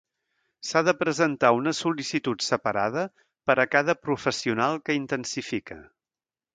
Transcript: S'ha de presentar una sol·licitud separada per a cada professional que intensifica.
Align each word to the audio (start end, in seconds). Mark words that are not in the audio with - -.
S'ha 0.69 0.81
de 0.87 0.93
presentar 1.01 1.51
una 1.57 1.73
sol·licitud 1.81 2.47
separada 2.47 3.05
per 3.51 3.59
a 3.63 3.69
cada 3.77 3.99
professional 4.09 4.83
que 4.89 5.01
intensifica. 5.05 5.83